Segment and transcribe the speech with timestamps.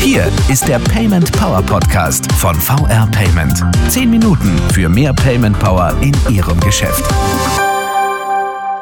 [0.00, 3.62] Hier ist der Payment Power Podcast von VR Payment.
[3.90, 7.04] Zehn Minuten für mehr Payment Power in Ihrem Geschäft.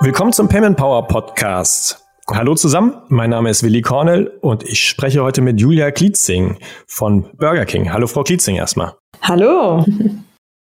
[0.01, 2.01] Willkommen zum Payment Power Podcast.
[2.31, 7.29] Hallo zusammen, mein Name ist Willi Cornell und ich spreche heute mit Julia Klietzing von
[7.37, 7.93] Burger King.
[7.93, 8.93] Hallo Frau Klietzing erstmal.
[9.23, 9.85] Hallo.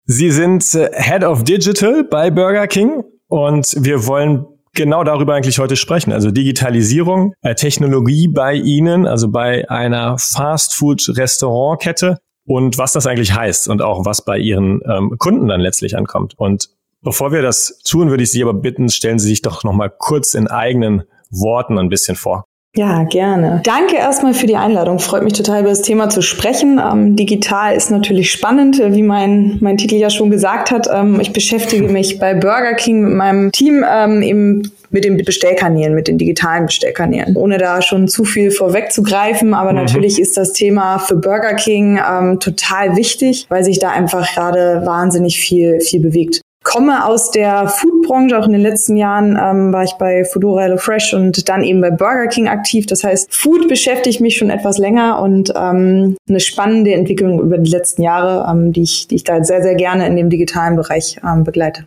[0.06, 5.58] Sie sind äh, Head of Digital bei Burger King und wir wollen genau darüber eigentlich
[5.58, 6.12] heute sprechen.
[6.12, 13.68] Also Digitalisierung, äh, Technologie bei Ihnen, also bei einer Fast-Food-Restaurantkette und was das eigentlich heißt
[13.68, 16.34] und auch was bei Ihren ähm, Kunden dann letztlich ankommt.
[16.36, 16.68] Und
[17.02, 19.90] bevor wir das tun, würde ich Sie aber bitten, stellen Sie sich doch noch mal
[19.90, 22.44] kurz in eigenen Worten ein bisschen vor.
[22.76, 23.60] Ja, gerne.
[23.62, 24.98] Danke erstmal für die Einladung.
[24.98, 26.80] Freut mich total, über das Thema zu sprechen.
[26.84, 30.88] Ähm, digital ist natürlich spannend, äh, wie mein, mein Titel ja schon gesagt hat.
[30.92, 35.94] Ähm, ich beschäftige mich bei Burger King mit meinem Team ähm, eben mit den Bestellkanälen,
[35.94, 37.36] mit den digitalen Bestellkanälen.
[37.36, 39.78] Ohne da schon zu viel vorwegzugreifen, aber mhm.
[39.78, 44.82] natürlich ist das Thema für Burger King ähm, total wichtig, weil sich da einfach gerade
[44.84, 46.43] wahnsinnig viel, viel bewegt
[46.74, 48.38] komme aus der Foodbranche.
[48.38, 51.80] Auch in den letzten Jahren ähm, war ich bei Foodora Hello Fresh und dann eben
[51.80, 52.86] bei Burger King aktiv.
[52.86, 57.70] Das heißt, Food beschäftigt mich schon etwas länger und ähm, eine spannende Entwicklung über die
[57.70, 61.18] letzten Jahre, ähm, die, ich, die ich da sehr, sehr gerne in dem digitalen Bereich
[61.24, 61.86] ähm, begleite.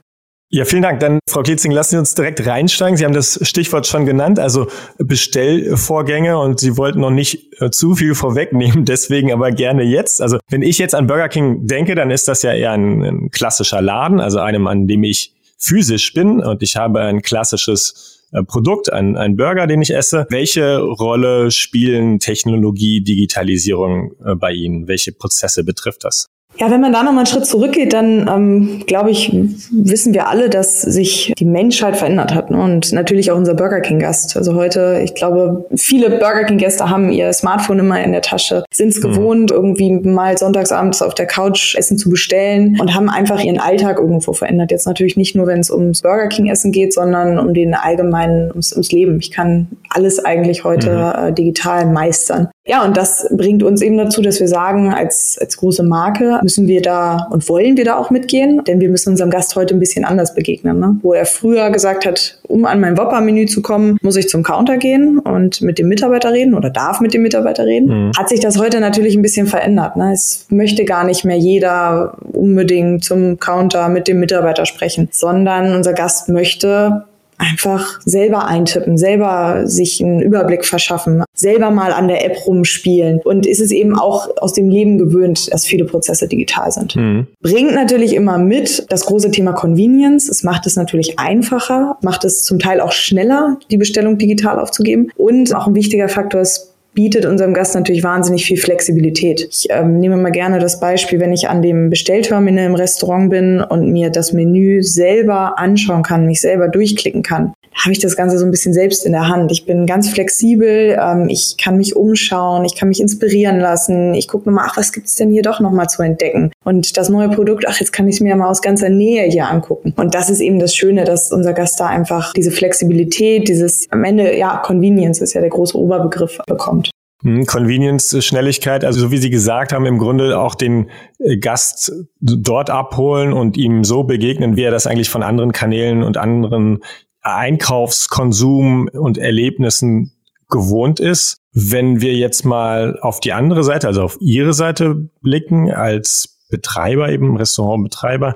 [0.49, 1.01] Ja, vielen Dank.
[1.01, 2.95] Dann, Frau Klietzing, lassen Sie uns direkt reinsteigen.
[2.95, 4.67] Sie haben das Stichwort schon genannt, also
[4.97, 10.21] Bestellvorgänge und Sie wollten noch nicht äh, zu viel vorwegnehmen, deswegen aber gerne jetzt.
[10.21, 13.31] Also wenn ich jetzt an Burger King denke, dann ist das ja eher ein, ein
[13.31, 18.41] klassischer Laden, also einem, an dem ich physisch bin und ich habe ein klassisches äh,
[18.41, 20.27] Produkt, ein, ein Burger, den ich esse.
[20.29, 24.87] Welche Rolle spielen Technologie, Digitalisierung äh, bei Ihnen?
[24.87, 26.27] Welche Prozesse betrifft das?
[26.59, 29.31] Ja, wenn man da nochmal einen Schritt zurückgeht, dann ähm, glaube ich,
[29.71, 32.49] wissen wir alle, dass sich die Menschheit verändert hat.
[32.49, 32.59] Ne?
[32.59, 34.35] Und natürlich auch unser Burger King-Gast.
[34.35, 38.89] Also heute, ich glaube, viele Burger King-Gäste haben ihr Smartphone immer in der Tasche, sind
[38.89, 39.01] es mhm.
[39.01, 43.99] gewohnt, irgendwie mal sonntagsabends auf der Couch Essen zu bestellen und haben einfach ihren Alltag
[43.99, 44.71] irgendwo verändert.
[44.71, 48.71] Jetzt natürlich nicht nur, wenn es ums Burger King-Essen geht, sondern um den allgemeinen, ums,
[48.73, 49.19] ums Leben.
[49.19, 51.27] Ich kann alles eigentlich heute mhm.
[51.29, 52.49] äh, digital meistern.
[52.67, 56.67] Ja, und das bringt uns eben dazu, dass wir sagen, als, als große Marke müssen
[56.67, 59.79] wir da und wollen wir da auch mitgehen, denn wir müssen unserem Gast heute ein
[59.79, 60.79] bisschen anders begegnen.
[60.79, 60.99] Ne?
[61.01, 64.77] Wo er früher gesagt hat, um an mein Whopper-Menü zu kommen, muss ich zum Counter
[64.77, 68.11] gehen und mit dem Mitarbeiter reden oder darf mit dem Mitarbeiter reden, mhm.
[68.17, 69.95] hat sich das heute natürlich ein bisschen verändert.
[69.95, 70.11] Ne?
[70.11, 75.93] Es möchte gar nicht mehr jeder unbedingt zum Counter mit dem Mitarbeiter sprechen, sondern unser
[75.93, 77.05] Gast möchte
[77.37, 83.45] einfach selber eintippen, selber sich einen Überblick verschaffen, selber mal an der App rumspielen und
[83.45, 86.95] ist es eben auch aus dem Leben gewöhnt, dass viele Prozesse digital sind.
[86.95, 87.27] Mhm.
[87.41, 90.29] Bringt natürlich immer mit das große Thema Convenience.
[90.29, 95.11] Es macht es natürlich einfacher, macht es zum Teil auch schneller, die Bestellung digital aufzugeben
[95.15, 96.66] und auch ein wichtiger Faktor ist
[96.97, 99.47] bietet unserem Gast natürlich wahnsinnig viel Flexibilität.
[99.51, 103.61] Ich ähm, nehme mal gerne das Beispiel, wenn ich an dem Bestellterminal im Restaurant bin
[103.61, 108.37] und mir das Menü selber anschauen kann, mich selber durchklicken kann habe ich das Ganze
[108.37, 109.51] so ein bisschen selbst in der Hand.
[109.51, 114.13] Ich bin ganz flexibel, ähm, ich kann mich umschauen, ich kann mich inspirieren lassen.
[114.13, 116.51] Ich gucke nochmal, ach, was gibt's denn hier doch nochmal zu entdecken?
[116.63, 119.47] Und das neue Produkt, ach, jetzt kann ich es mir mal aus ganzer Nähe hier
[119.47, 119.93] angucken.
[119.95, 124.03] Und das ist eben das Schöne, dass unser Gast da einfach diese Flexibilität, dieses am
[124.03, 126.86] Ende, ja, Convenience ist ja der große Oberbegriff, bekommt.
[127.23, 130.89] Hm, Convenience, Schnelligkeit, also so wie Sie gesagt haben, im Grunde auch den
[131.19, 136.03] äh, Gast dort abholen und ihm so begegnen, wie er das eigentlich von anderen Kanälen
[136.03, 136.83] und anderen
[137.21, 140.13] Einkaufskonsum und Erlebnissen
[140.49, 141.41] gewohnt ist.
[141.51, 147.09] Wenn wir jetzt mal auf die andere Seite, also auf Ihre Seite blicken, als Betreiber,
[147.09, 148.35] eben Restaurantbetreiber,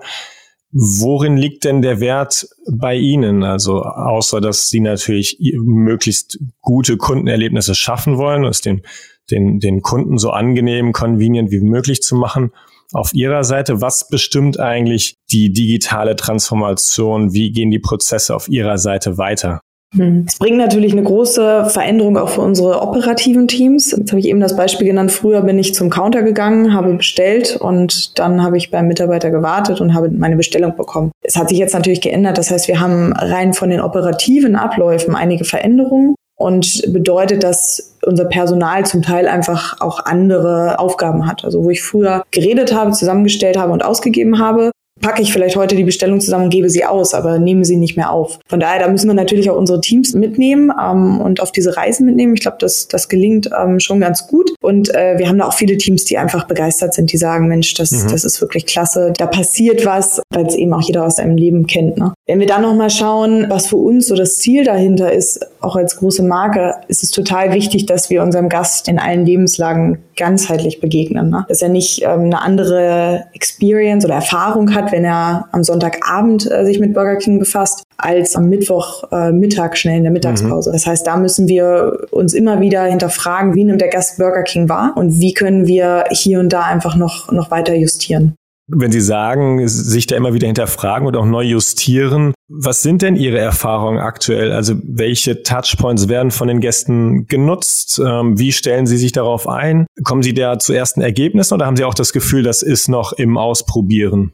[0.71, 3.43] worin liegt denn der Wert bei Ihnen?
[3.43, 8.81] Also außer, dass Sie natürlich möglichst gute Kundenerlebnisse schaffen wollen, es den,
[9.29, 12.51] den, den Kunden so angenehm, convenient wie möglich zu machen,
[12.93, 17.33] auf Ihrer Seite, was bestimmt eigentlich die digitale Transformation?
[17.33, 19.61] Wie gehen die Prozesse auf Ihrer Seite weiter?
[19.95, 20.25] Hm.
[20.27, 23.91] Es bringt natürlich eine große Veränderung auch für unsere operativen Teams.
[23.91, 25.11] Jetzt habe ich eben das Beispiel genannt.
[25.11, 29.81] Früher bin ich zum Counter gegangen, habe bestellt und dann habe ich beim Mitarbeiter gewartet
[29.81, 31.11] und habe meine Bestellung bekommen.
[31.21, 32.37] Es hat sich jetzt natürlich geändert.
[32.37, 38.25] Das heißt, wir haben rein von den operativen Abläufen einige Veränderungen und bedeutet, dass unser
[38.25, 41.43] Personal zum Teil einfach auch andere Aufgaben hat.
[41.43, 44.71] Also wo ich früher geredet habe, zusammengestellt habe und ausgegeben habe,
[45.01, 47.97] packe ich vielleicht heute die Bestellung zusammen und gebe sie aus, aber nehme sie nicht
[47.97, 48.39] mehr auf.
[48.47, 52.05] Von daher, da müssen wir natürlich auch unsere Teams mitnehmen ähm, und auf diese Reisen
[52.05, 52.33] mitnehmen.
[52.35, 54.51] Ich glaube, das, das gelingt ähm, schon ganz gut.
[54.61, 57.73] Und äh, wir haben da auch viele Teams, die einfach begeistert sind, die sagen, Mensch,
[57.73, 58.09] das, mhm.
[58.09, 59.13] das ist wirklich klasse.
[59.17, 61.97] Da passiert was, weil es eben auch jeder aus seinem Leben kennt.
[61.97, 62.13] Ne?
[62.27, 65.97] Wenn wir dann nochmal schauen, was für uns so das Ziel dahinter ist, auch als
[65.97, 71.29] große Marke, ist es total wichtig, dass wir unserem Gast in allen Lebenslagen ganzheitlich begegnen.
[71.29, 71.45] Ne?
[71.47, 76.65] Dass er nicht ähm, eine andere Experience oder Erfahrung hat, wenn er am Sonntagabend äh,
[76.65, 79.31] sich mit Burger King befasst, als am Mittwoch äh,
[79.73, 80.69] schnell in der Mittagspause.
[80.69, 80.73] Mhm.
[80.73, 84.69] Das heißt, da müssen wir uns immer wieder hinterfragen, wie nimmt der Gast Burger King
[84.69, 88.35] wahr und wie können wir hier und da einfach noch, noch weiter justieren.
[88.73, 93.15] Wenn Sie sagen, sich da immer wieder hinterfragen und auch neu justieren, was sind denn
[93.15, 94.51] Ihre Erfahrungen aktuell?
[94.51, 98.01] Also welche Touchpoints werden von den Gästen genutzt?
[98.05, 99.87] Ähm, wie stellen Sie sich darauf ein?
[100.03, 103.13] Kommen Sie da zu ersten Ergebnissen oder haben Sie auch das Gefühl, das ist noch
[103.13, 104.31] im Ausprobieren?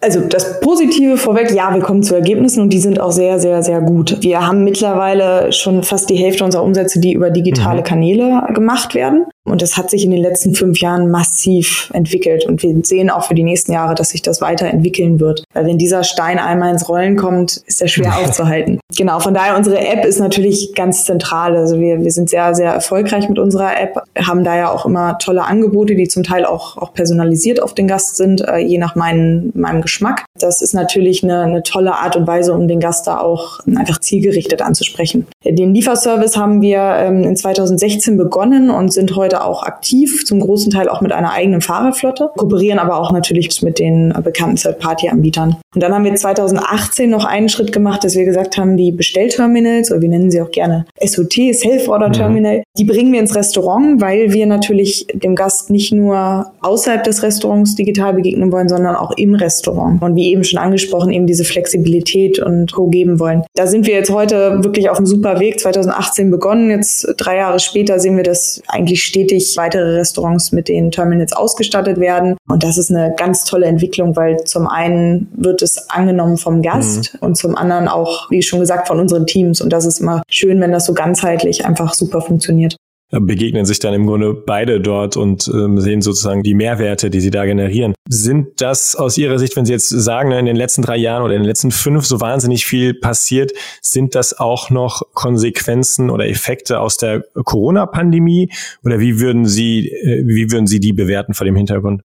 [0.00, 3.62] Also das Positive vorweg, ja, wir kommen zu Ergebnissen und die sind auch sehr, sehr,
[3.64, 4.18] sehr gut.
[4.20, 7.84] Wir haben mittlerweile schon fast die Hälfte unserer Umsätze, die über digitale mhm.
[7.84, 9.26] Kanäle gemacht werden.
[9.50, 12.44] Und das hat sich in den letzten fünf Jahren massiv entwickelt.
[12.46, 15.44] Und wir sehen auch für die nächsten Jahre, dass sich das weiterentwickeln wird.
[15.54, 18.80] Weil wenn dieser Stein einmal ins Rollen kommt, ist er schwer aufzuhalten.
[18.96, 21.56] Genau, von daher unsere App ist natürlich ganz zentral.
[21.56, 25.18] Also wir, wir sind sehr, sehr erfolgreich mit unserer App, haben da ja auch immer
[25.18, 28.94] tolle Angebote, die zum Teil auch, auch personalisiert auf den Gast sind, äh, je nach
[28.94, 30.24] mein, meinem Geschmack.
[30.38, 33.98] Das ist natürlich eine, eine tolle Art und Weise, um den Gast da auch einfach
[34.00, 35.26] zielgerichtet anzusprechen.
[35.44, 40.70] Den Lieferservice haben wir ähm, in 2016 begonnen und sind heute auch aktiv, zum großen
[40.70, 45.56] Teil auch mit einer eigenen Fahrerflotte, kooperieren aber auch natürlich mit den bekannten Third-Party-Anbietern.
[45.74, 49.90] Und dann haben wir 2018 noch einen Schritt gemacht, dass wir gesagt haben, die Bestellterminals,
[49.90, 52.62] oder wir nennen sie auch gerne SOT, Self-Order-Terminal, mhm.
[52.76, 57.74] die bringen wir ins Restaurant, weil wir natürlich dem Gast nicht nur außerhalb des Restaurants
[57.74, 60.02] digital begegnen wollen, sondern auch im Restaurant.
[60.02, 62.88] Und wie eben schon angesprochen, eben diese Flexibilität und Co.
[62.88, 63.44] geben wollen.
[63.54, 65.60] Da sind wir jetzt heute wirklich auf einem super Weg.
[65.60, 70.90] 2018 begonnen, jetzt drei Jahre später sehen wir, dass eigentlich stetig weitere Restaurants mit den
[70.90, 72.36] Terminals ausgestattet werden.
[72.48, 77.14] Und das ist eine ganz tolle Entwicklung, weil zum einen wird es angenommen vom Gast
[77.14, 77.20] mhm.
[77.20, 79.60] und zum anderen auch, wie schon gesagt, von unseren Teams.
[79.60, 82.76] Und das ist immer schön, wenn das so ganzheitlich einfach super funktioniert
[83.10, 87.30] begegnen sich dann im Grunde beide dort und ähm, sehen sozusagen die Mehrwerte, die sie
[87.30, 87.94] da generieren.
[88.08, 91.34] Sind das aus Ihrer Sicht, wenn Sie jetzt sagen, in den letzten drei Jahren oder
[91.34, 96.80] in den letzten fünf so wahnsinnig viel passiert, sind das auch noch Konsequenzen oder Effekte
[96.80, 98.50] aus der Corona-Pandemie
[98.84, 102.02] oder wie würden Sie, äh, wie würden Sie die bewerten vor dem Hintergrund?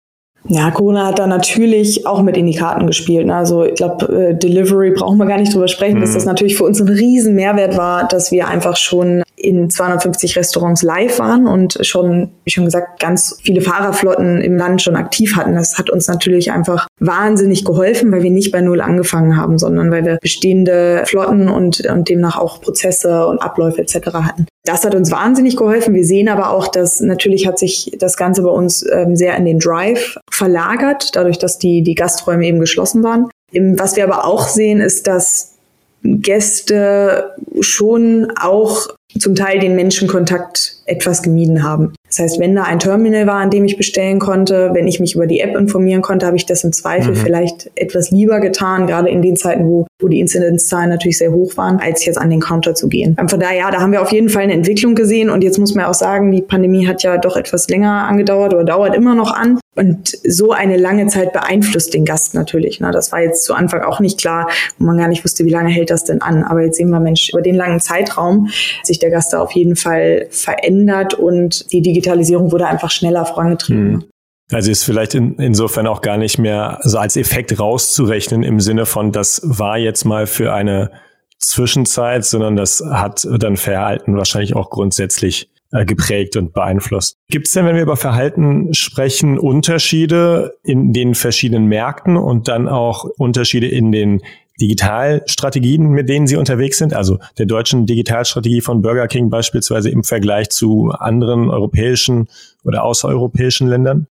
[0.46, 3.26] Ja, Corona hat da natürlich auch mit in die Karten gespielt.
[3.26, 3.34] Ne?
[3.34, 6.02] Also ich glaube, äh, Delivery brauchen wir gar nicht drüber sprechen, mhm.
[6.02, 10.36] dass das natürlich für uns ein riesen Mehrwert war, dass wir einfach schon in 250
[10.36, 15.36] Restaurants live waren und schon, wie schon gesagt, ganz viele Fahrerflotten im Land schon aktiv
[15.36, 15.54] hatten.
[15.54, 19.90] Das hat uns natürlich einfach wahnsinnig geholfen, weil wir nicht bei Null angefangen haben, sondern
[19.90, 24.12] weil wir bestehende Flotten und, und demnach auch Prozesse und Abläufe etc.
[24.14, 24.46] hatten.
[24.64, 25.94] Das hat uns wahnsinnig geholfen.
[25.94, 29.44] Wir sehen aber auch, dass natürlich hat sich das Ganze bei uns ähm, sehr in
[29.44, 33.28] den Drive verlagert, dadurch, dass die, die Gasträume eben geschlossen waren.
[33.52, 35.54] Was wir aber auch sehen, ist, dass
[36.02, 38.88] Gäste schon auch
[39.18, 41.94] zum Teil den Menschenkontakt etwas gemieden haben.
[42.08, 45.14] Das heißt, wenn da ein Terminal war, an dem ich bestellen konnte, wenn ich mich
[45.14, 47.16] über die App informieren konnte, habe ich das im Zweifel mhm.
[47.16, 51.56] vielleicht etwas lieber getan, gerade in den Zeiten, wo, wo die Inzidenzzahlen natürlich sehr hoch
[51.56, 53.16] waren, als jetzt an den Counter zu gehen.
[53.28, 55.74] Von daher, ja, da haben wir auf jeden Fall eine Entwicklung gesehen und jetzt muss
[55.74, 59.34] man auch sagen, die Pandemie hat ja doch etwas länger angedauert oder dauert immer noch
[59.34, 59.58] an.
[59.78, 62.80] Und so eine lange Zeit beeinflusst den Gast natürlich.
[62.80, 62.90] Ne?
[62.90, 65.70] Das war jetzt zu Anfang auch nicht klar, wo man gar nicht wusste, wie lange
[65.70, 66.42] hält das denn an.
[66.42, 68.50] Aber jetzt sehen wir, Mensch, über den langen Zeitraum
[68.82, 73.92] sich der Gast da auf jeden Fall verändert und die Digitalisierung wurde einfach schneller vorangetrieben.
[73.92, 74.04] Mhm.
[74.50, 78.84] Also ist vielleicht in, insofern auch gar nicht mehr so als Effekt rauszurechnen im Sinne
[78.84, 80.90] von, das war jetzt mal für eine
[81.38, 87.16] Zwischenzeit, sondern das hat dann Verhalten wahrscheinlich auch grundsätzlich äh, geprägt und beeinflusst.
[87.28, 92.68] Gibt es denn, wenn wir über Verhalten sprechen, Unterschiede in den verschiedenen Märkten und dann
[92.68, 94.22] auch Unterschiede in den
[94.60, 100.04] Digitalstrategien, mit denen Sie unterwegs sind, also der deutschen Digitalstrategie von Burger King beispielsweise im
[100.04, 102.28] Vergleich zu anderen europäischen
[102.64, 104.06] oder außereuropäischen Ländern?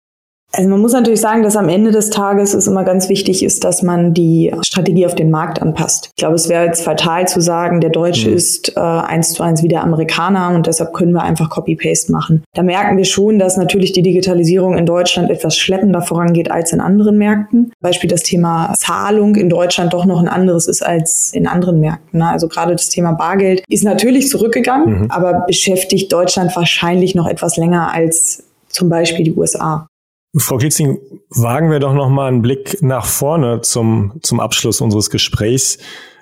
[0.55, 3.63] Also man muss natürlich sagen, dass am Ende des Tages es immer ganz wichtig ist,
[3.63, 6.11] dass man die Strategie auf den Markt anpasst.
[6.15, 8.35] Ich glaube, es wäre jetzt fatal zu sagen, der Deutsche mhm.
[8.35, 12.43] ist äh, eins zu eins wie der Amerikaner und deshalb können wir einfach Copy-Paste machen.
[12.53, 16.81] Da merken wir schon, dass natürlich die Digitalisierung in Deutschland etwas schleppender vorangeht als in
[16.81, 17.71] anderen Märkten.
[17.81, 22.19] Beispiel das Thema Zahlung in Deutschland doch noch ein anderes ist als in anderen Märkten.
[22.19, 22.29] Ne?
[22.29, 25.11] Also gerade das Thema Bargeld ist natürlich zurückgegangen, mhm.
[25.11, 29.87] aber beschäftigt Deutschland wahrscheinlich noch etwas länger als zum Beispiel die USA.
[30.35, 30.97] Frau Klitzing,
[31.29, 35.77] wagen wir doch noch mal einen Blick nach vorne zum, zum Abschluss unseres Gesprächs.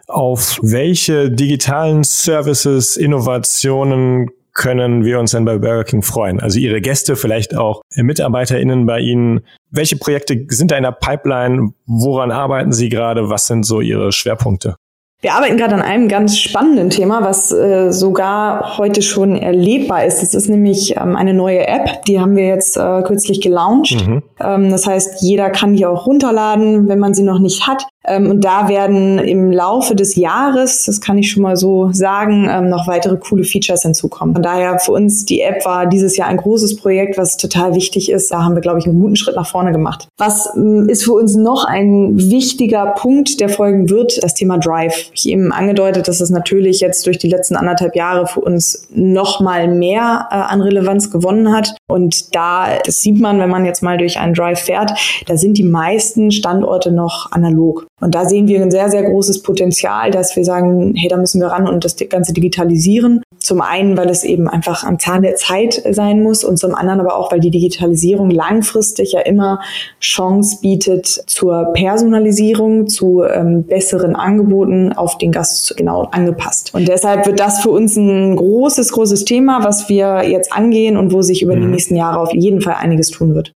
[0.08, 6.41] Auf welche digitalen Services, Innovationen können wir uns denn bei Burger King freuen?
[6.41, 9.46] Also Ihre Gäste, vielleicht auch MitarbeiterInnen bei Ihnen.
[9.70, 11.72] Welche Projekte sind da in der Pipeline?
[11.86, 13.30] Woran arbeiten Sie gerade?
[13.30, 14.75] Was sind so Ihre Schwerpunkte?
[15.22, 20.24] Wir arbeiten gerade an einem ganz spannenden Thema, was äh, sogar heute schon erlebbar ist.
[20.24, 24.08] Das ist nämlich ähm, eine neue App, die haben wir jetzt äh, kürzlich gelauncht.
[24.08, 24.24] Mhm.
[24.40, 27.86] Ähm, das heißt, jeder kann die auch runterladen, wenn man sie noch nicht hat.
[28.12, 32.48] Ähm, und da werden im Laufe des Jahres, das kann ich schon mal so sagen,
[32.50, 34.36] ähm, noch weitere coole Features hinzukommen.
[34.36, 38.12] Von daher für uns, die App war dieses Jahr ein großes Projekt, was total wichtig
[38.12, 38.32] ist.
[38.32, 40.08] Da haben wir, glaube ich, einen guten Schritt nach vorne gemacht.
[40.18, 44.22] Was ähm, ist für uns noch ein wichtiger Punkt, der folgen wird?
[44.22, 45.10] Das Thema Drive.
[45.13, 49.39] Ich eben angedeutet, dass es natürlich jetzt durch die letzten anderthalb Jahre für uns noch
[49.39, 51.75] mal mehr äh, an Relevanz gewonnen hat.
[51.88, 54.91] Und da, das sieht man, wenn man jetzt mal durch einen Drive fährt,
[55.27, 57.88] da sind die meisten Standorte noch analog.
[58.01, 61.39] Und da sehen wir ein sehr, sehr großes Potenzial, dass wir sagen, hey, da müssen
[61.39, 63.22] wir ran und das Ganze digitalisieren.
[63.39, 67.00] Zum einen, weil es eben einfach am Zahn der Zeit sein muss und zum anderen
[67.00, 69.60] aber auch, weil die Digitalisierung langfristig ja immer
[70.00, 76.74] Chance bietet zur Personalisierung, zu ähm, besseren Angeboten auf den Gast genau angepasst.
[76.74, 81.13] Und deshalb wird das für uns ein großes, großes Thema, was wir jetzt angehen und
[81.13, 81.62] wo sich über mhm.
[81.62, 83.53] die nächsten Jahre auf jeden Fall einiges tun wird.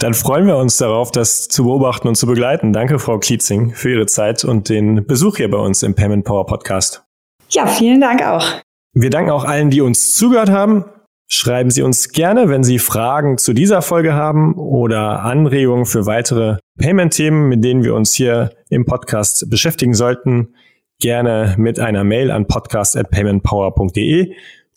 [0.00, 2.72] Dann freuen wir uns darauf, das zu beobachten und zu begleiten.
[2.72, 6.46] Danke, Frau Klietzing, für Ihre Zeit und den Besuch hier bei uns im Payment Power
[6.46, 7.04] Podcast.
[7.50, 8.46] Ja, vielen Dank auch.
[8.92, 10.84] Wir danken auch allen, die uns zugehört haben.
[11.28, 16.58] Schreiben Sie uns gerne, wenn Sie Fragen zu dieser Folge haben oder Anregungen für weitere
[16.78, 20.54] Payment-Themen, mit denen wir uns hier im Podcast beschäftigen sollten,
[21.00, 24.32] gerne mit einer Mail an podcast@paymentpower.de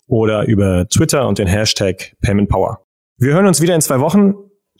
[0.08, 2.82] oder über Twitter und den Hashtag PaymentPower.
[3.18, 4.34] Wir hören uns wieder in zwei Wochen.